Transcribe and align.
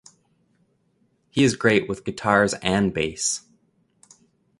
He 1.29 1.43
is 1.43 1.55
great 1.55 1.87
with 1.87 2.05
guitars 2.05 2.55
and 2.55 2.91
bass. 2.91 3.41